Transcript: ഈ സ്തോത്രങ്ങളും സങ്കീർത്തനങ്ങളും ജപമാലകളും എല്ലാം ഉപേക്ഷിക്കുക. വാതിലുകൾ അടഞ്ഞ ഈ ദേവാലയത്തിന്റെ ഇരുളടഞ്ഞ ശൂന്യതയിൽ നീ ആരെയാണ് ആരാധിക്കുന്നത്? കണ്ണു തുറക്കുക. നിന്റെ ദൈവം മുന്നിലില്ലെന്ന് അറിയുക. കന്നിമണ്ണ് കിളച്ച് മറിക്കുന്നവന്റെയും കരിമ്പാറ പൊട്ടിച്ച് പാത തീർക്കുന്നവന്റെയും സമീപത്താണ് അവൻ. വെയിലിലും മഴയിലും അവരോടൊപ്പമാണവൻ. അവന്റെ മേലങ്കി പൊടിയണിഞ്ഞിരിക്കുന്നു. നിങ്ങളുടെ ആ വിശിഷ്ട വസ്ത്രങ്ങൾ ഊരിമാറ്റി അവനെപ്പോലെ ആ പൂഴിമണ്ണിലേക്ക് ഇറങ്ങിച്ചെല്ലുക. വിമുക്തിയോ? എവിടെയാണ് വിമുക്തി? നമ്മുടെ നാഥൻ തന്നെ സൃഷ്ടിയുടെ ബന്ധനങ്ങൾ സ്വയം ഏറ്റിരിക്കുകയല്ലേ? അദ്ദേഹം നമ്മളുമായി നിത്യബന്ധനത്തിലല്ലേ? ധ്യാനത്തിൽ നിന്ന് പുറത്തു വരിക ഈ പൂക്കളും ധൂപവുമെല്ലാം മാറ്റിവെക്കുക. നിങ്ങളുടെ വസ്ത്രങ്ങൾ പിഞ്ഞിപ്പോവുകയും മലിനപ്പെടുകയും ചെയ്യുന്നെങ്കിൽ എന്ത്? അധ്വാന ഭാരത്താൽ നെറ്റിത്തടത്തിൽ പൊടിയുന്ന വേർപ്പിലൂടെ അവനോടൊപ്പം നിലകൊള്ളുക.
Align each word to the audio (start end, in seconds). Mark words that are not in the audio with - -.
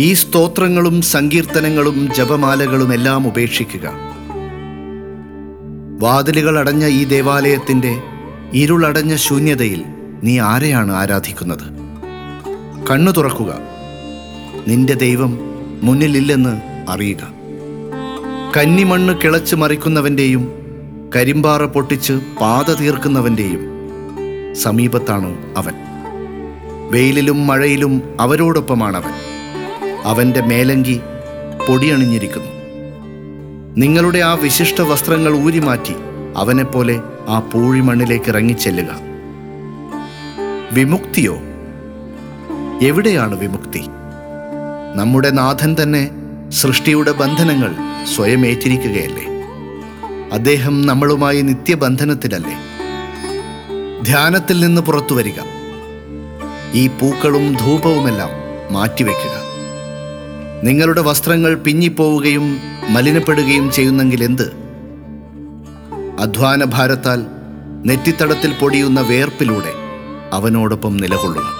ഈ 0.00 0.12
സ്തോത്രങ്ങളും 0.12 1.02
സങ്കീർത്തനങ്ങളും 1.02 2.08
ജപമാലകളും 2.16 2.94
എല്ലാം 2.94 3.26
ഉപേക്ഷിക്കുക. 3.26 3.92
വാതിലുകൾ 6.00 6.58
അടഞ്ഞ 6.58 6.86
ഈ 6.86 7.04
ദേവാലയത്തിന്റെ 7.04 8.02
ഇരുളടഞ്ഞ 8.52 9.16
ശൂന്യതയിൽ 9.16 9.84
നീ 10.24 10.38
ആരെയാണ് 10.38 10.92
ആരാധിക്കുന്നത്? 10.92 11.66
കണ്ണു 12.90 13.10
തുറക്കുക. 13.10 13.54
നിന്റെ 14.68 14.92
ദൈവം 14.92 15.38
മുന്നിലില്ലെന്ന് 15.82 16.60
അറിയുക. 16.90 17.32
കന്നിമണ്ണ് 18.56 19.14
കിളച്ച് 19.24 19.56
മറിക്കുന്നവന്റെയും 19.56 20.48
കരിമ്പാറ 21.16 21.64
പൊട്ടിച്ച് 21.64 22.12
പാത 22.40 22.74
തീർക്കുന്നവന്റെയും 22.74 23.60
സമീപത്താണ് 24.54 25.54
അവൻ. 25.56 25.72
വെയിലിലും 26.90 27.46
മഴയിലും 27.46 28.02
അവരോടൊപ്പമാണവൻ. 28.20 29.29
അവന്റെ 30.04 30.40
മേലങ്കി 30.40 31.00
പൊടിയണിഞ്ഞിരിക്കുന്നു. 31.68 32.50
നിങ്ങളുടെ 33.76 34.18
ആ 34.18 34.34
വിശിഷ്ട 34.34 34.80
വസ്ത്രങ്ങൾ 34.80 35.44
ഊരിമാറ്റി 35.44 35.94
അവനെപ്പോലെ 36.36 37.00
ആ 37.28 37.38
പൂഴിമണ്ണിലേക്ക് 37.38 38.24
ഇറങ്ങിച്ചെല്ലുക. 38.28 39.00
വിമുക്തിയോ? 40.72 41.38
എവിടെയാണ് 42.82 43.38
വിമുക്തി? 43.38 43.82
നമ്മുടെ 44.94 45.30
നാഥൻ 45.30 45.76
തന്നെ 45.82 46.10
സൃഷ്ടിയുടെ 46.48 47.12
ബന്ധനങ്ങൾ 47.12 47.74
സ്വയം 48.06 48.46
ഏറ്റിരിക്കുകയല്ലേ? 48.46 49.26
അദ്ദേഹം 50.32 50.86
നമ്മളുമായി 50.86 51.40
നിത്യബന്ധനത്തിലല്ലേ? 51.40 52.56
ധ്യാനത്തിൽ 54.02 54.60
നിന്ന് 54.60 54.82
പുറത്തു 54.82 55.14
വരിക 55.14 55.40
ഈ 56.72 56.86
പൂക്കളും 56.86 57.56
ധൂപവുമെല്ലാം 57.60 58.30
മാറ്റിവെക്കുക. 58.74 59.39
നിങ്ങളുടെ 60.64 61.00
വസ്ത്രങ്ങൾ 61.00 61.54
പിഞ്ഞിപ്പോവുകയും 61.54 62.58
മലിനപ്പെടുകയും 62.88 63.72
ചെയ്യുന്നെങ്കിൽ 63.72 64.24
എന്ത്? 64.24 64.52
അധ്വാന 66.18 66.64
ഭാരത്താൽ 66.64 67.24
നെറ്റിത്തടത്തിൽ 67.86 68.52
പൊടിയുന്ന 68.52 69.00
വേർപ്പിലൂടെ 69.00 69.72
അവനോടൊപ്പം 70.32 70.96
നിലകൊള്ളുക. 70.96 71.59